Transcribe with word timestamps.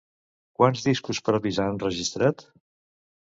Quants 0.59 0.85
discos 0.87 1.19
propis 1.27 1.59
ha 1.63 1.67
enregistrat? 1.73 2.45